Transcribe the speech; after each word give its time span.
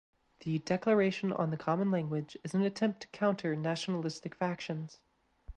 The 0.39 0.57
"Declaration 0.57 1.31
on 1.31 1.51
the 1.51 1.57
common 1.57 1.91
language" 1.91 2.35
is 2.43 2.55
an 2.55 2.63
attempt 2.63 3.01
to 3.01 3.07
counter 3.09 3.55
nationalistic 3.55 4.33
factions. 4.33 4.97